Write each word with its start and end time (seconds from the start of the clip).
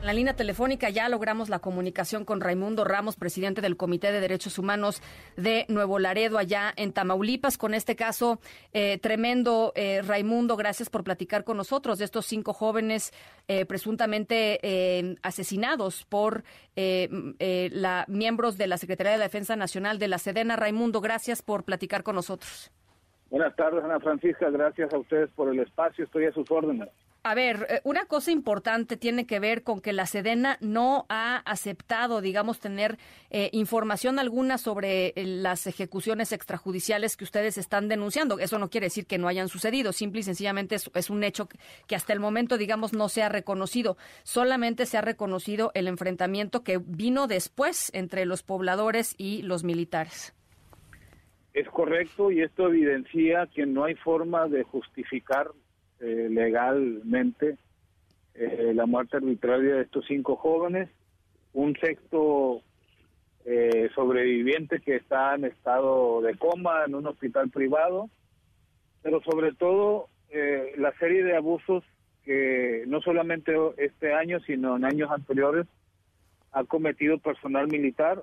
En 0.00 0.06
la 0.06 0.12
línea 0.12 0.34
telefónica 0.34 0.90
ya 0.90 1.08
logramos 1.08 1.48
la 1.48 1.58
comunicación 1.58 2.24
con 2.24 2.40
Raimundo 2.40 2.84
Ramos, 2.84 3.16
presidente 3.16 3.60
del 3.60 3.76
Comité 3.76 4.12
de 4.12 4.20
Derechos 4.20 4.56
Humanos 4.56 5.02
de 5.36 5.66
Nuevo 5.68 5.98
Laredo, 5.98 6.38
allá 6.38 6.72
en 6.76 6.92
Tamaulipas, 6.92 7.58
con 7.58 7.74
este 7.74 7.96
caso 7.96 8.38
eh, 8.72 8.98
tremendo. 8.98 9.72
Eh, 9.74 10.02
Raimundo, 10.06 10.56
gracias 10.56 10.88
por 10.88 11.02
platicar 11.02 11.42
con 11.42 11.56
nosotros 11.56 11.98
de 11.98 12.04
estos 12.04 12.26
cinco 12.26 12.52
jóvenes 12.52 13.12
eh, 13.48 13.66
presuntamente 13.66 15.18
asesinados 15.22 16.04
por 16.04 16.44
la, 16.76 18.04
miembros 18.06 18.56
de 18.56 18.68
la 18.68 18.78
Secretaría 18.78 19.12
de 19.12 19.18
la 19.18 19.24
Defensa 19.24 19.56
Nacional 19.56 19.98
de 19.98 20.06
la 20.06 20.18
Sedena. 20.18 20.54
Raimundo, 20.54 21.00
gracias 21.00 21.42
por 21.42 21.64
platicar 21.64 22.04
con 22.04 22.14
nosotros. 22.14 22.70
Buenas 23.30 23.54
tardes, 23.56 23.82
Ana 23.82 23.98
Francisca. 23.98 24.48
Gracias 24.48 24.94
a 24.94 24.98
ustedes 24.98 25.28
por 25.30 25.52
el 25.52 25.58
espacio. 25.58 26.04
Estoy 26.04 26.26
a 26.26 26.32
sus 26.32 26.48
órdenes. 26.52 26.88
A 27.28 27.34
ver, 27.34 27.66
eh, 27.68 27.80
una 27.84 28.06
cosa 28.06 28.30
importante 28.30 28.96
tiene 28.96 29.26
que 29.26 29.38
ver 29.38 29.62
con 29.62 29.82
que 29.82 29.92
la 29.92 30.06
Sedena 30.06 30.56
no 30.62 31.04
ha 31.10 31.36
aceptado, 31.44 32.22
digamos, 32.22 32.58
tener 32.58 32.96
eh, 33.28 33.50
información 33.52 34.18
alguna 34.18 34.56
sobre 34.56 35.08
eh, 35.08 35.26
las 35.26 35.66
ejecuciones 35.66 36.32
extrajudiciales 36.32 37.18
que 37.18 37.24
ustedes 37.24 37.58
están 37.58 37.86
denunciando. 37.88 38.38
Eso 38.38 38.58
no 38.58 38.70
quiere 38.70 38.86
decir 38.86 39.04
que 39.04 39.18
no 39.18 39.28
hayan 39.28 39.48
sucedido, 39.48 39.92
simple 39.92 40.20
y 40.20 40.22
sencillamente 40.22 40.74
es, 40.74 41.10
un 41.10 41.22
hecho 41.22 41.50
que 41.86 41.96
hasta 41.96 42.14
el 42.14 42.20
momento, 42.20 42.56
digamos, 42.56 42.94
no 42.94 43.10
se 43.10 43.22
ha 43.22 43.28
reconocido. 43.28 43.98
Solamente 44.22 44.86
se 44.86 44.96
ha 44.96 45.02
reconocido 45.02 45.70
el 45.74 45.86
enfrentamiento 45.86 46.64
que 46.64 46.78
vino 46.82 47.26
después 47.26 47.90
entre 47.92 48.24
los 48.24 48.42
pobladores 48.42 49.14
y 49.18 49.42
los 49.42 49.64
militares. 49.64 50.34
Es 51.52 51.68
correcto 51.68 52.30
y 52.30 52.40
esto 52.40 52.68
evidencia 52.68 53.46
que 53.54 53.66
no 53.66 53.84
hay 53.84 53.96
forma 53.96 54.48
de 54.48 54.62
justificar 54.62 55.50
eh, 56.00 56.28
legalmente 56.30 57.56
eh, 58.34 58.72
la 58.72 58.86
muerte 58.86 59.16
arbitraria 59.16 59.74
de 59.74 59.82
estos 59.82 60.06
cinco 60.06 60.36
jóvenes, 60.36 60.88
un 61.52 61.74
sexto 61.76 62.62
eh, 63.44 63.90
sobreviviente 63.96 64.78
que 64.80 64.94
está 64.94 65.34
en 65.34 65.44
estado 65.44 66.20
de 66.20 66.36
coma 66.36 66.84
en 66.86 66.94
un 66.94 67.08
hospital 67.08 67.50
privado, 67.50 68.08
pero 69.02 69.20
sobre 69.22 69.52
todo 69.54 70.08
la 70.76 70.92
serie 70.98 71.24
de 71.24 71.34
abusos 71.34 71.82
que 72.22 72.84
no 72.86 73.00
solamente 73.00 73.54
este 73.78 74.12
año, 74.12 74.40
sino 74.40 74.76
en 74.76 74.84
años 74.84 75.10
anteriores 75.10 75.66
ha 76.52 76.64
cometido 76.64 77.16
personal 77.16 77.66
militar 77.66 78.22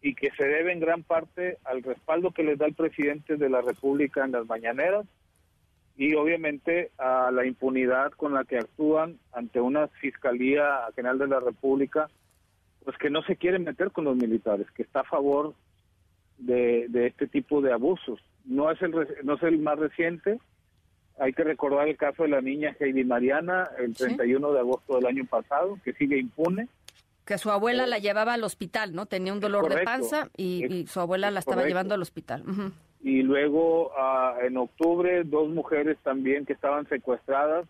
y 0.00 0.14
que 0.14 0.30
se 0.36 0.44
debe 0.44 0.72
en 0.72 0.78
gran 0.78 1.02
parte 1.02 1.58
al 1.64 1.82
respaldo 1.82 2.30
que 2.30 2.44
les 2.44 2.56
da 2.56 2.66
el 2.66 2.74
presidente 2.74 3.36
de 3.36 3.50
la 3.50 3.62
República 3.62 4.24
en 4.24 4.30
las 4.30 4.46
mañaneras 4.46 5.06
y 5.96 6.14
obviamente 6.14 6.90
a 6.98 7.30
la 7.30 7.44
impunidad 7.46 8.12
con 8.12 8.32
la 8.32 8.44
que 8.44 8.58
actúan 8.58 9.18
ante 9.32 9.60
una 9.60 9.88
Fiscalía 9.88 10.80
General 10.94 11.18
de 11.18 11.28
la 11.28 11.40
República, 11.40 12.08
pues 12.84 12.96
que 12.98 13.10
no 13.10 13.22
se 13.22 13.36
quiere 13.36 13.58
meter 13.58 13.90
con 13.90 14.04
los 14.04 14.16
militares, 14.16 14.66
que 14.74 14.82
está 14.82 15.00
a 15.00 15.04
favor 15.04 15.54
de, 16.38 16.88
este 17.06 17.26
tipo 17.26 17.60
de 17.60 17.72
abusos. 17.72 18.20
No 18.44 18.70
es, 18.70 18.80
el, 18.82 18.92
no 19.22 19.34
es 19.34 19.42
el 19.42 19.58
más 19.58 19.78
reciente, 19.78 20.38
hay 21.18 21.32
que 21.32 21.44
recordar 21.44 21.88
el 21.88 21.96
caso 21.96 22.24
de 22.24 22.30
la 22.30 22.40
niña 22.40 22.74
Heidi 22.80 23.04
Mariana 23.04 23.68
el 23.78 23.94
31 23.94 24.52
de 24.52 24.58
agosto 24.58 24.96
del 24.96 25.06
año 25.06 25.24
pasado, 25.26 25.78
que 25.84 25.92
sigue 25.92 26.18
impune. 26.18 26.68
Que 27.24 27.38
su 27.38 27.50
abuela 27.50 27.86
la 27.86 27.98
llevaba 27.98 28.34
al 28.34 28.42
hospital, 28.42 28.94
¿no? 28.94 29.06
Tenía 29.06 29.32
un 29.32 29.38
dolor 29.38 29.72
de 29.72 29.82
panza 29.84 30.30
y, 30.36 30.86
su 30.88 30.98
abuela 30.98 31.30
la 31.30 31.38
estaba 31.38 31.64
llevando 31.64 31.94
al 31.94 32.02
hospital 32.02 32.42
y 33.02 33.22
luego 33.22 33.90
ah, 33.96 34.36
en 34.42 34.56
octubre 34.56 35.24
dos 35.24 35.50
mujeres 35.50 35.98
también 36.02 36.46
que 36.46 36.52
estaban 36.52 36.88
secuestradas 36.88 37.66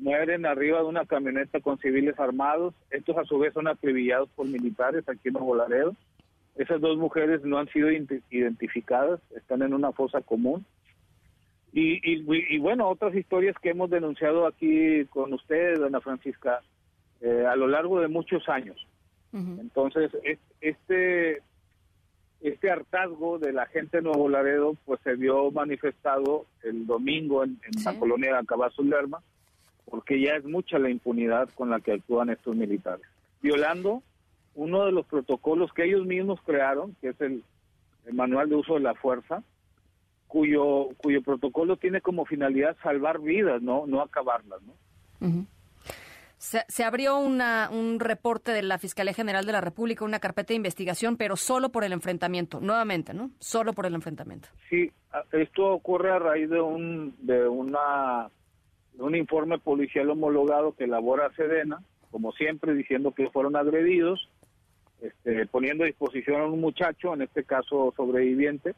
mueren 0.00 0.46
arriba 0.46 0.78
de 0.78 0.86
una 0.86 1.04
camioneta 1.04 1.60
con 1.60 1.78
civiles 1.78 2.18
armados. 2.18 2.74
Estos 2.90 3.16
a 3.18 3.24
su 3.24 3.38
vez 3.38 3.52
son 3.52 3.68
acribillados 3.68 4.30
por 4.30 4.46
militares 4.46 5.06
aquí 5.08 5.28
en 5.28 5.34
Nuevo 5.34 5.54
Laredo. 5.54 5.94
Esas 6.56 6.80
dos 6.80 6.96
mujeres 6.98 7.44
no 7.44 7.58
han 7.58 7.68
sido 7.68 7.90
identificadas, 8.30 9.20
están 9.36 9.62
en 9.62 9.74
una 9.74 9.92
fosa 9.92 10.20
común. 10.22 10.64
Y, 11.72 12.00
y, 12.02 12.58
bueno, 12.58 12.88
otras 12.88 13.14
historias 13.14 13.54
que 13.62 13.70
hemos 13.70 13.90
denunciado 13.90 14.46
aquí 14.46 15.04
con 15.06 15.32
ustedes, 15.32 15.80
Ana 15.80 16.00
Francisca, 16.00 16.60
eh, 17.20 17.46
a 17.46 17.54
lo 17.54 17.68
largo 17.68 18.00
de 18.00 18.08
muchos 18.08 18.48
años. 18.48 18.76
Entonces, 19.32 20.10
este 20.60 21.40
este 22.40 22.70
hartazgo 22.70 23.38
de 23.38 23.52
la 23.52 23.66
gente 23.66 23.98
de 23.98 24.02
Nuevo 24.02 24.28
Laredo 24.28 24.74
pues 24.86 25.00
se 25.02 25.14
vio 25.14 25.50
manifestado 25.50 26.46
el 26.62 26.86
domingo 26.86 27.44
en, 27.44 27.60
la 27.84 27.98
colonia 27.98 28.32
de 28.32 28.38
Acabazo 28.38 28.82
Lerma, 28.82 29.20
porque 29.84 30.20
ya 30.20 30.36
es 30.36 30.44
mucha 30.44 30.78
la 30.78 30.90
impunidad 30.90 31.48
con 31.50 31.70
la 31.70 31.80
que 31.80 31.92
actúan 31.92 32.30
estos 32.30 32.56
militares, 32.56 33.06
violando 33.42 34.02
uno 34.54 34.86
de 34.86 34.92
los 34.92 35.06
protocolos 35.06 35.72
que 35.72 35.84
ellos 35.84 36.06
mismos 36.06 36.40
crearon, 36.44 36.96
que 37.00 37.08
es 37.08 37.20
el, 37.20 37.44
manual 38.12 38.48
de 38.48 38.56
uso 38.56 38.74
de 38.74 38.80
la 38.80 38.94
fuerza, 38.94 39.42
cuyo 40.26 40.88
cuyo 40.96 41.22
protocolo 41.22 41.76
tiene 41.76 42.00
como 42.00 42.24
finalidad 42.24 42.76
salvar 42.82 43.20
vidas, 43.20 43.60
no 43.60 43.86
no 43.86 44.00
acabarlas, 44.00 44.60
¿no? 44.62 45.46
Se, 46.40 46.84
abrió 46.84 47.18
una, 47.18 47.68
un 47.70 48.00
reporte 48.00 48.52
de 48.52 48.62
la 48.62 48.78
Fiscalía 48.78 49.12
General 49.12 49.44
de 49.44 49.52
la 49.52 49.60
República, 49.60 50.06
una 50.06 50.20
carpeta 50.20 50.48
de 50.48 50.54
investigación, 50.54 51.18
pero 51.18 51.36
solo 51.36 51.68
por 51.68 51.84
el 51.84 51.92
enfrentamiento, 51.92 52.60
nuevamente, 52.60 53.12
¿no? 53.12 53.30
Solo 53.40 53.74
por 53.74 53.84
el 53.84 53.94
enfrentamiento. 53.94 54.48
Sí, 54.70 54.90
esto 55.32 55.66
ocurre 55.66 56.10
a 56.10 56.18
raíz 56.18 56.48
de 56.48 56.58
un 56.58 57.14
de 57.18 57.46
una 57.46 58.30
un 58.98 59.14
informe 59.16 59.58
policial 59.58 60.08
homologado 60.08 60.72
que 60.72 60.84
elabora 60.84 61.30
Sedena, 61.36 61.82
como 62.10 62.32
siempre 62.32 62.72
diciendo 62.72 63.12
que 63.12 63.28
fueron 63.28 63.54
agredidos, 63.54 64.30
este, 65.02 65.44
poniendo 65.46 65.84
a 65.84 65.88
disposición 65.88 66.40
a 66.40 66.46
un 66.46 66.60
muchacho, 66.60 67.12
en 67.12 67.20
este 67.20 67.44
caso 67.44 67.92
sobreviviente, 67.94 68.74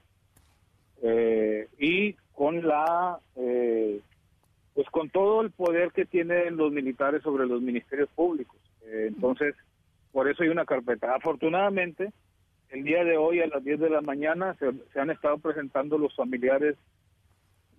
eh, 1.03 1.69
y 1.79 2.15
con 2.35 2.67
la 2.67 3.21
eh, 3.37 4.01
pues 4.75 4.89
con 4.91 5.11
todo 5.11 5.43
el 5.43 5.51
poder 5.51 5.93
que 5.93 6.05
tienen 6.05 6.57
los 6.57 6.73
militares 6.73 7.23
sobre 7.23 7.47
los 7.47 7.61
ministerios 7.61 8.09
públicos. 8.11 8.57
Eh, 8.87 9.07
entonces, 9.09 9.55
por 10.13 10.29
eso 10.29 10.43
hay 10.43 10.49
una 10.49 10.65
carpeta. 10.65 11.15
Afortunadamente, 11.15 12.13
el 12.71 12.85
día 12.85 13.05
de 13.05 13.17
hoy 13.17 13.41
a 13.41 13.47
las 13.47 13.63
10 13.63 13.81
de 13.81 13.91
la 13.91 14.01
mañana 14.01 14.57
se, 14.59 14.99
han 14.99 15.11
estado 15.11 15.39
presentando 15.39 15.99
los 15.99 16.15
familiares 16.15 16.77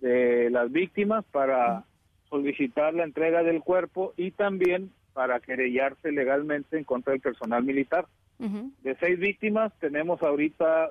de 0.00 0.50
las 0.50 0.70
víctimas 0.70 1.24
para 1.32 1.84
solicitar 2.28 2.94
la 2.94 3.04
entrega 3.04 3.42
del 3.42 3.60
cuerpo 3.60 4.12
y 4.16 4.30
también 4.30 4.90
para 5.12 5.40
querellarse 5.40 6.12
legalmente 6.12 6.76
en 6.78 6.84
contra 6.84 7.12
del 7.12 7.20
personal 7.20 7.64
militar. 7.64 8.06
De 8.38 8.96
seis 8.96 9.18
víctimas 9.18 9.72
tenemos 9.78 10.20
ahorita 10.22 10.90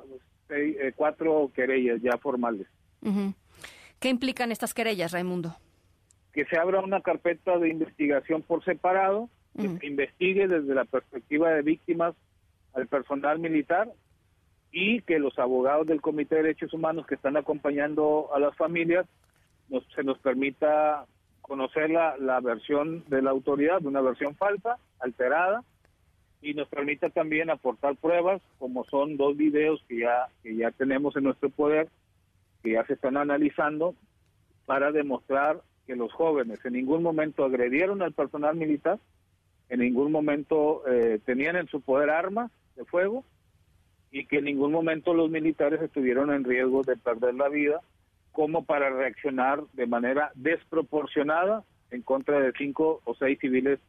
eh, 0.49 0.93
cuatro 0.95 1.51
querellas 1.53 2.01
ya 2.01 2.17
formales. 2.17 2.67
¿Qué 3.99 4.09
implican 4.09 4.51
estas 4.51 4.73
querellas, 4.73 5.11
Raimundo? 5.11 5.55
Que 6.33 6.45
se 6.45 6.57
abra 6.57 6.81
una 6.81 7.01
carpeta 7.01 7.57
de 7.59 7.69
investigación 7.69 8.41
por 8.41 8.63
separado, 8.65 9.29
que 9.55 9.69
se 9.69 9.85
investigue 9.85 10.47
desde 10.47 10.73
la 10.73 10.85
perspectiva 10.85 11.51
de 11.51 11.61
víctimas 11.61 12.15
al 12.73 12.87
personal 12.87 13.37
militar 13.37 13.87
y 14.71 15.01
que 15.01 15.19
los 15.19 15.37
abogados 15.37 15.85
del 15.85 16.01
Comité 16.01 16.35
de 16.35 16.41
Derechos 16.41 16.73
Humanos 16.73 17.05
que 17.05 17.13
están 17.13 17.37
acompañando 17.37 18.31
a 18.33 18.39
las 18.39 18.55
familias 18.57 19.05
nos, 19.69 19.85
se 19.95 20.03
nos 20.03 20.17
permita 20.17 21.05
conocer 21.41 21.91
la, 21.91 22.17
la 22.17 22.39
versión 22.39 23.03
de 23.09 23.21
la 23.21 23.29
autoridad, 23.29 23.85
una 23.85 24.01
versión 24.01 24.35
falsa, 24.35 24.77
alterada, 24.99 25.63
y 26.41 26.55
nos 26.55 26.67
permita 26.67 27.09
también 27.09 27.51
aportar 27.51 27.95
pruebas, 27.95 28.41
como 28.57 28.85
son 28.85 29.17
dos 29.17 29.37
videos 29.37 29.83
que 29.87 29.99
ya, 29.99 30.27
que 30.41 30.55
ya 30.55 30.71
tenemos 30.71 31.15
en 31.15 31.25
nuestro 31.25 31.49
poder, 31.51 31.89
que 32.63 32.71
ya 32.71 32.85
se 32.85 32.93
están 32.93 33.17
analizando, 33.17 33.93
para 34.65 34.91
demostrar 34.91 35.61
que 35.85 35.95
los 35.95 36.11
jóvenes 36.13 36.59
en 36.65 36.73
ningún 36.73 37.03
momento 37.03 37.43
agredieron 37.43 38.01
al 38.01 38.13
personal 38.13 38.55
militar, 38.55 38.99
en 39.69 39.79
ningún 39.79 40.11
momento 40.11 40.83
eh, 40.87 41.19
tenían 41.25 41.55
en 41.55 41.67
su 41.67 41.81
poder 41.81 42.09
armas 42.09 42.51
de 42.75 42.85
fuego 42.85 43.23
y 44.11 44.25
que 44.25 44.37
en 44.37 44.45
ningún 44.45 44.71
momento 44.71 45.13
los 45.13 45.29
militares 45.29 45.81
estuvieron 45.81 46.31
en 46.31 46.43
riesgo 46.43 46.83
de 46.83 46.95
perder 46.95 47.33
la 47.35 47.49
vida 47.49 47.81
como 48.31 48.65
para 48.65 48.89
reaccionar 48.89 49.63
de 49.73 49.87
manera 49.87 50.31
desproporcionada 50.35 51.63
en 51.91 52.01
contra 52.01 52.39
de 52.39 52.51
cinco 52.57 53.01
o 53.05 53.15
seis 53.15 53.37
civiles 53.39 53.79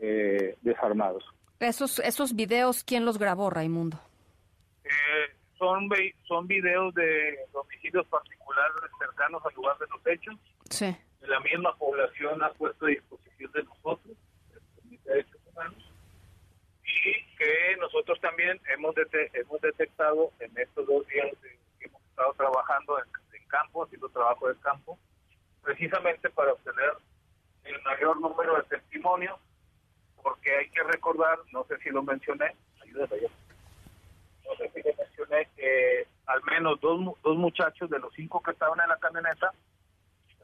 eh, 0.00 0.56
desarmados. 0.62 1.24
Esos, 1.60 1.98
esos 2.00 2.34
videos, 2.34 2.82
¿quién 2.82 3.04
los 3.04 3.18
grabó, 3.18 3.50
Raimundo? 3.50 3.98
Eh, 4.84 5.34
son, 5.58 5.88
son 6.26 6.46
videos 6.46 6.92
de 6.94 7.38
homicidios 7.52 8.06
particulares 8.08 8.74
cercanos 8.98 9.42
al 9.46 9.54
lugar 9.54 9.78
de 9.78 9.86
los 9.88 10.06
hechos. 10.06 10.34
Sí 10.68 10.96
la 11.28 11.40
misma 11.40 11.74
población 11.76 12.42
ha 12.42 12.50
puesto 12.50 12.86
a 12.86 12.90
disposición 12.90 13.52
de 13.52 13.62
nosotros, 13.64 14.16
de 14.84 14.98
derechos 15.04 15.40
humanos, 15.46 15.92
y 16.84 17.36
que 17.36 17.76
nosotros 17.80 18.20
también 18.20 18.60
hemos, 18.74 18.94
hemos 19.32 19.60
detectado 19.60 20.30
en 20.40 20.56
estos 20.58 20.86
dos 20.86 21.06
días 21.08 21.28
de 21.42 21.62
trabajando 22.36 22.98
en, 22.98 23.48
campo, 23.48 23.84
haciendo 23.84 24.08
trabajo 24.08 24.48
de 24.48 24.54
campo, 24.60 24.98
precisamente 25.62 26.30
para 26.30 26.52
obtener 26.52 26.92
el 27.64 27.82
mayor 27.82 28.18
número 28.18 28.56
de 28.56 28.62
testimonios, 28.62 29.38
porque 30.22 30.56
hay 30.56 30.70
que 30.70 30.82
recordar, 30.84 31.38
no 31.52 31.64
sé 31.64 31.76
si 31.78 31.90
lo 31.90 32.02
mencioné, 32.02 32.56
ayúdame 32.82 33.28
no 34.44 34.56
sé 34.56 34.70
si 34.70 34.82
mencioné 34.96 35.48
que 35.54 36.06
al 36.26 36.42
menos 36.44 36.80
dos, 36.80 37.14
dos 37.22 37.36
muchachos 37.36 37.90
de 37.90 37.98
los 37.98 38.12
cinco 38.14 38.42
que 38.42 38.52
estaban 38.52 38.80
en 38.80 38.88
la 38.88 38.98
camioneta 38.98 39.52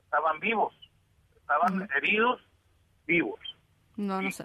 estaban 0.09 0.41
vivos, 0.41 0.75
estaban 1.37 1.87
heridos 1.97 2.41
vivos. 3.07 3.39
No, 3.97 4.23
no 4.23 4.31
sé. 4.31 4.45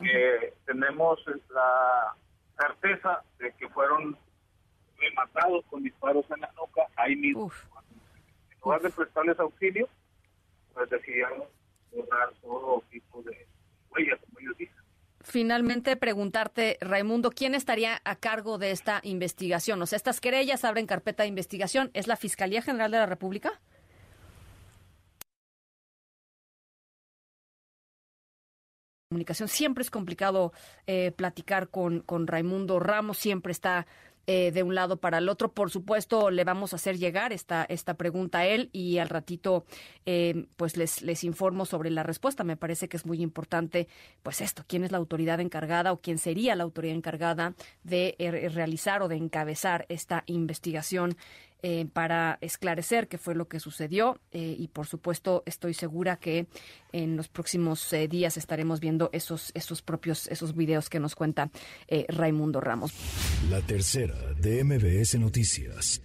tenemos 0.65 1.19
la 1.49 2.15
certeza 2.59 3.23
de 3.39 3.53
que 3.53 3.69
fueron 3.69 4.17
rematados 4.97 5.63
con 5.69 5.81
disparos 5.81 6.25
en 6.31 6.41
la 6.41 6.51
nuca 6.51 6.81
ahí 6.97 7.15
mismo. 7.15 7.49
En 8.51 8.59
lugar 8.61 8.81
de 8.81 8.89
prestarles 8.89 9.39
auxilio, 9.39 9.87
pues 10.73 10.89
decidieron 10.89 11.43
borrar 11.93 12.33
todo 12.41 12.83
tipo 12.89 13.21
de 13.21 13.47
huellas, 13.91 14.19
como 14.25 14.39
ellos 14.39 14.57
dicen. 14.57 14.83
Finalmente, 15.21 15.95
preguntarte, 15.95 16.77
Raimundo, 16.81 17.29
¿quién 17.31 17.55
estaría 17.55 18.01
a 18.03 18.17
cargo 18.17 18.57
de 18.57 18.71
esta 18.71 18.99
investigación? 19.03 19.81
O 19.81 19.85
sea, 19.85 19.95
estas 19.95 20.19
querellas 20.19 20.65
abren 20.65 20.87
carpeta 20.87 21.23
de 21.23 21.29
investigación. 21.29 21.89
¿Es 21.93 22.07
la 22.07 22.17
Fiscalía 22.17 22.61
General 22.61 22.91
de 22.91 22.97
la 22.97 23.05
República? 23.05 23.61
Comunicación. 29.13 29.47
Siempre 29.47 29.83
es 29.83 29.91
complicado 29.91 30.51
eh, 30.87 31.11
platicar 31.15 31.69
con, 31.69 31.99
con 31.99 32.25
Raimundo 32.25 32.79
Ramos, 32.79 33.19
siempre 33.19 33.51
está 33.51 33.85
eh, 34.25 34.51
de 34.53 34.63
un 34.63 34.73
lado 34.73 35.01
para 35.01 35.17
el 35.17 35.27
otro. 35.27 35.51
Por 35.51 35.69
supuesto, 35.69 36.31
le 36.31 36.45
vamos 36.45 36.71
a 36.71 36.77
hacer 36.77 36.97
llegar 36.97 37.33
esta, 37.33 37.65
esta 37.65 37.95
pregunta 37.95 38.39
a 38.39 38.45
él 38.45 38.69
y 38.71 38.99
al 38.99 39.09
ratito 39.09 39.65
eh, 40.05 40.45
pues 40.55 40.77
les, 40.77 41.01
les 41.01 41.25
informo 41.25 41.65
sobre 41.65 41.89
la 41.89 42.03
respuesta. 42.03 42.45
Me 42.45 42.55
parece 42.55 42.87
que 42.87 42.95
es 42.95 43.05
muy 43.05 43.21
importante 43.21 43.89
pues 44.23 44.39
esto, 44.39 44.63
quién 44.65 44.85
es 44.85 44.93
la 44.93 44.97
autoridad 44.97 45.41
encargada 45.41 45.91
o 45.91 45.99
quién 45.99 46.17
sería 46.19 46.55
la 46.55 46.63
autoridad 46.63 46.95
encargada 46.95 47.53
de 47.83 48.15
eh, 48.17 48.47
realizar 48.47 49.01
o 49.01 49.09
de 49.09 49.17
encabezar 49.17 49.85
esta 49.89 50.23
investigación 50.25 51.17
eh, 51.65 51.87
para 51.91 52.37
esclarecer 52.41 53.07
qué 53.07 53.17
fue 53.17 53.35
lo 53.35 53.47
que 53.47 53.61
sucedió 53.61 54.19
eh, 54.33 54.53
y 54.59 54.67
por 54.67 54.85
supuesto 54.85 55.43
estoy 55.45 55.73
segura 55.73 56.17
que 56.17 56.45
en 56.91 57.15
los 57.15 57.29
próximos 57.29 57.93
eh, 57.93 58.09
días 58.09 58.35
estaremos 58.35 58.81
viendo 58.81 59.09
esos 59.13 59.51
esos 59.53 59.81
propios 59.81 60.27
esos 60.27 60.57
videos 60.57 60.89
que 60.89 60.99
nos 60.99 61.15
cuenta 61.15 61.49
Raimundo 62.09 62.59
Ramos. 62.59 62.91
La 63.49 63.61
tercera 63.61 64.33
de 64.33 64.61
MBS 64.65 65.17
Noticias. 65.19 66.01